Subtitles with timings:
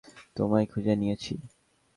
[0.35, 1.33] তোমায় খুঁজে নিয়েছি।